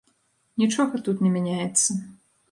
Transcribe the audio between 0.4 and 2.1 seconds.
Нічога тут не мяняецца.